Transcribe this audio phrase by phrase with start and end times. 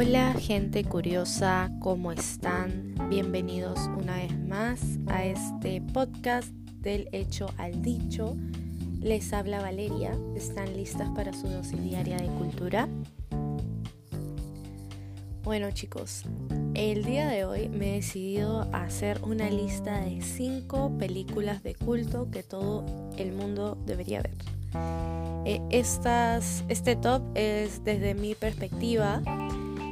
[0.00, 2.94] Hola gente curiosa, ¿cómo están?
[3.08, 8.36] Bienvenidos una vez más a este podcast del hecho al dicho.
[9.00, 12.88] Les habla Valeria, ¿están listas para su dosis diaria de cultura?
[15.42, 16.22] Bueno chicos,
[16.74, 21.74] el día de hoy me he decidido a hacer una lista de 5 películas de
[21.74, 22.86] culto que todo
[23.16, 24.36] el mundo debería ver.
[25.44, 29.22] Eh, este top es desde mi perspectiva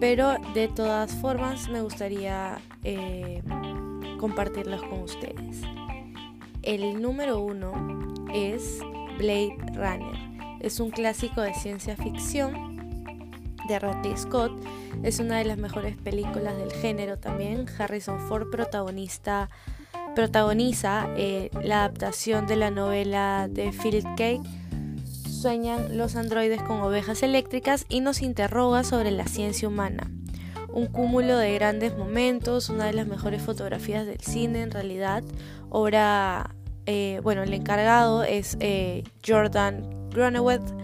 [0.00, 3.42] pero de todas formas me gustaría eh,
[4.18, 5.62] compartirlos con ustedes.
[6.62, 7.72] El número uno
[8.32, 8.80] es
[9.16, 10.16] Blade Runner.
[10.60, 12.76] Es un clásico de ciencia ficción
[13.68, 14.52] de Ridley Scott.
[15.02, 17.66] Es una de las mejores películas del género también.
[17.78, 19.48] Harrison Ford protagoniza
[21.16, 24.42] eh, la adaptación de la novela de Philip K
[25.38, 30.10] sueñan los androides con ovejas eléctricas y nos interroga sobre la ciencia humana.
[30.68, 35.22] Un cúmulo de grandes momentos, una de las mejores fotografías del cine en realidad.
[35.70, 36.54] Obra,
[36.86, 40.74] eh, bueno, el encargado es eh, Jordan Groneweth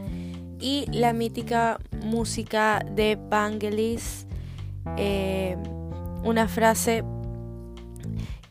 [0.61, 4.27] y la mítica música de Vangelis.
[4.97, 5.57] Eh,
[6.23, 7.05] una frase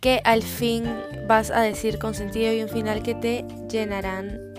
[0.01, 0.83] que al fin
[1.27, 4.52] vas a decir con sentido y un final que te llenarán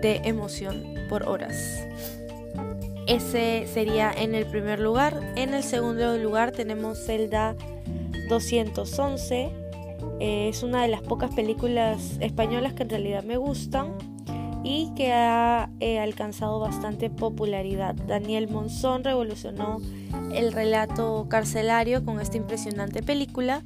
[0.00, 1.86] de emoción por horas.
[3.06, 5.32] Ese sería en el primer lugar.
[5.34, 7.56] En el segundo lugar tenemos Zelda
[8.28, 9.50] 211.
[10.20, 13.94] Eh, es una de las pocas películas españolas que en realidad me gustan
[14.62, 17.94] y que ha eh, alcanzado bastante popularidad.
[17.94, 19.78] Daniel Monzón revolucionó
[20.34, 23.62] el relato carcelario con esta impresionante película,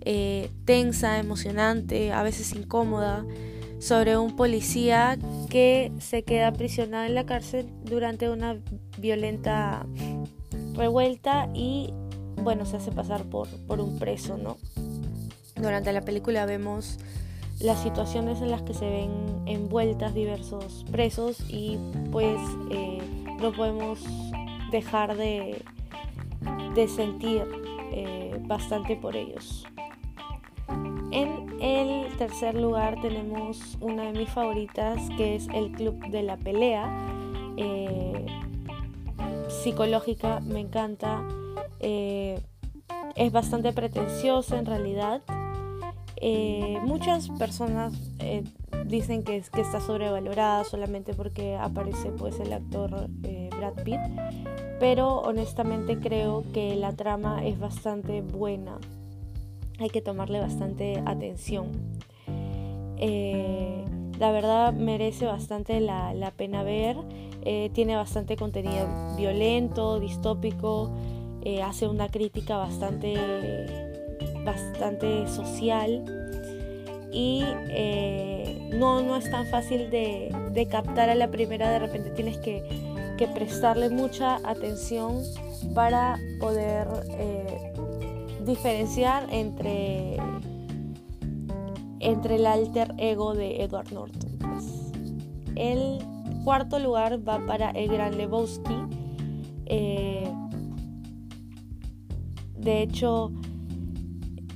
[0.00, 3.24] eh, tensa, emocionante, a veces incómoda,
[3.80, 8.58] sobre un policía que se queda aprisionado en la cárcel durante una
[8.98, 9.86] violenta
[10.74, 11.92] revuelta y
[12.36, 14.58] bueno, se hace pasar por, por un preso, ¿no?
[15.56, 16.98] Durante la película vemos
[17.58, 19.10] las situaciones en las que se ven
[19.46, 21.78] envueltas diversos presos y
[22.12, 22.38] pues
[22.70, 22.98] eh,
[23.40, 23.98] no podemos
[24.70, 25.62] dejar de,
[26.74, 27.44] de sentir
[27.92, 29.66] eh, bastante por ellos.
[31.60, 36.88] El tercer lugar tenemos una de mis favoritas que es el Club de la Pelea.
[37.56, 38.26] Eh,
[39.48, 41.22] psicológica, me encanta.
[41.80, 42.40] Eh,
[43.14, 45.22] es bastante pretenciosa en realidad.
[46.16, 47.94] Eh, muchas personas
[48.86, 54.00] dicen que, que, está sobrevalorada solamente porque aparece pues el actor Brad Pitt.
[54.78, 58.78] Pero honestamente creo que la trama es bastante buena
[59.80, 61.68] hay que tomarle bastante atención.
[62.98, 63.84] Eh,
[64.18, 66.96] la verdad merece bastante la, pena ver.
[67.42, 68.86] Eh, tiene bastante contenido
[69.16, 70.90] violento, distópico,
[71.42, 73.14] eh, hace una crítica bastante,
[74.44, 76.04] bastante social
[77.10, 77.42] y
[78.74, 82.62] no, no es tan fácil de, captar a la primera, de repente tienes que,
[83.16, 85.22] que prestarle mucha atención
[85.74, 86.86] para poder
[88.50, 90.16] diferenciar entre,
[92.00, 94.38] entre el alter ego de Edward Norton.
[94.38, 94.92] Pues.
[95.54, 95.98] El
[96.44, 98.74] cuarto lugar va para el gran Lebowski.
[99.66, 100.30] Eh,
[102.56, 103.32] de hecho,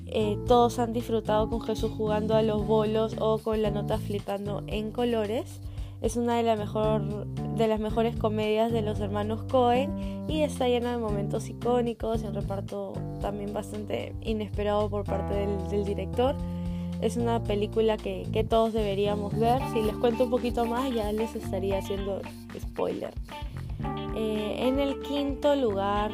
[0.06, 4.64] eh, todos han disfrutado con Jesús jugando a los bolos o con la nota flipando
[4.66, 5.60] en colores.
[6.04, 7.24] Es una de, la mejor,
[7.56, 12.26] de las mejores comedias de los hermanos Cohen y está llena de momentos icónicos y
[12.26, 12.92] un reparto
[13.22, 16.36] también bastante inesperado por parte del, director.
[17.00, 19.62] Es una película que, todos deberíamos ver.
[19.72, 22.20] Si les cuento un poquito más ya les estaría haciendo
[22.60, 23.14] spoiler.
[24.14, 26.10] Eh, en el quinto lugar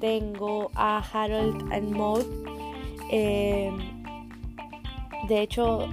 [0.00, 2.24] tengo a Harold and Maude.
[3.12, 3.70] Eh,
[5.28, 5.86] de hecho,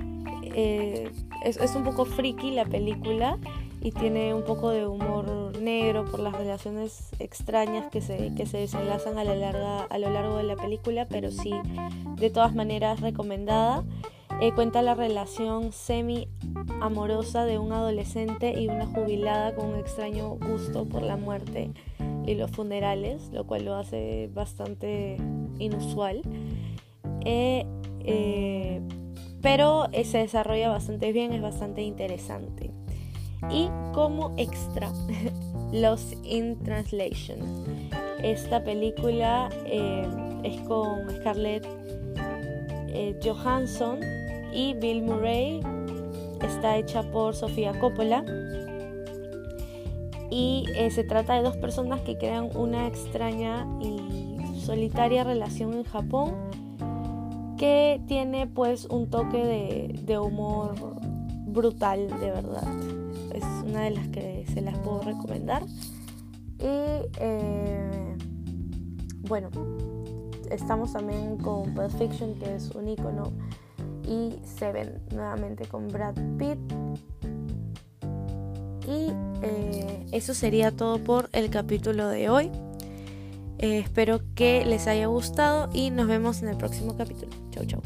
[0.44, 1.12] eh,
[1.44, 3.38] es, un poco friki la película
[3.82, 8.60] y tiene un poco de humor negro por las relaciones extrañas que se, que se
[8.60, 11.54] desenlazan a, la larga, a lo largo de la película, pero sí,
[12.16, 13.84] de todas maneras recomendada.
[14.42, 16.28] Eh, cuenta la relación semi
[16.82, 21.72] amorosa de un adolescente y una jubilada con un extraño gusto por la muerte
[22.26, 25.18] y los funerales, lo cual lo hace bastante
[25.60, 26.22] inusual.
[27.26, 27.66] Eh,
[28.06, 28.43] eh,
[29.44, 32.72] pero se desarrolla bastante bien, es bastante interesante.
[33.52, 34.90] Y como extra,
[35.74, 37.40] Lost in Translation.
[38.24, 40.08] Esta película eh,
[40.44, 41.68] es con Scarlett
[42.88, 44.00] eh, Johansson
[44.54, 45.60] y Bill Murray.
[46.42, 48.24] Está hecha por Sofía Coppola.
[50.32, 55.84] y eh, se trata de dos personas que crean una extraña y solitaria relación en
[55.84, 56.53] Japón
[57.64, 60.76] que tiene pues un toque de, humor
[61.46, 62.68] brutal de verdad.
[63.34, 65.64] Es una de las que se las puedo recomendar.
[66.60, 68.18] Y eh,
[69.30, 69.50] bueno
[70.52, 73.32] estamos también con Pulp Fiction que es un icono
[74.06, 76.60] y Seven nuevamente con Brad Pitt.
[78.90, 82.52] Y eh, eso sería todo por el capítulo de hoy.
[83.60, 87.32] Eh, espero que les haya gustado y nos vemos en el próximo capítulo.
[87.52, 87.82] Chau, chau.